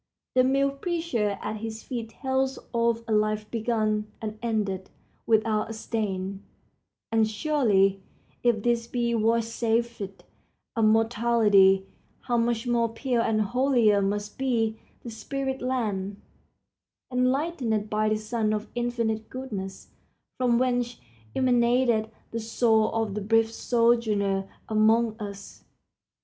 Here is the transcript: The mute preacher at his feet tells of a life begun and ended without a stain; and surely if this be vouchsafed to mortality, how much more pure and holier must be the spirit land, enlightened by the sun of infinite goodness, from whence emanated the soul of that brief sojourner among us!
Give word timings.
The 0.33 0.43
mute 0.43 0.81
preacher 0.81 1.37
at 1.43 1.57
his 1.57 1.83
feet 1.83 2.09
tells 2.09 2.57
of 2.73 3.03
a 3.07 3.11
life 3.13 3.45
begun 3.51 4.11
and 4.19 4.39
ended 4.41 4.89
without 5.27 5.69
a 5.69 5.73
stain; 5.73 6.41
and 7.11 7.29
surely 7.29 8.01
if 8.41 8.63
this 8.63 8.87
be 8.87 9.13
vouchsafed 9.13 10.23
to 10.75 10.81
mortality, 10.81 11.85
how 12.21 12.37
much 12.37 12.65
more 12.65 12.89
pure 12.89 13.21
and 13.21 13.41
holier 13.41 14.01
must 14.01 14.39
be 14.39 14.79
the 15.03 15.11
spirit 15.11 15.61
land, 15.61 16.19
enlightened 17.11 17.87
by 17.91 18.09
the 18.09 18.17
sun 18.17 18.53
of 18.53 18.71
infinite 18.73 19.29
goodness, 19.29 19.89
from 20.35 20.57
whence 20.57 20.97
emanated 21.35 22.09
the 22.31 22.39
soul 22.39 22.91
of 22.91 23.13
that 23.13 23.27
brief 23.27 23.53
sojourner 23.53 24.49
among 24.67 25.15
us! 25.19 25.63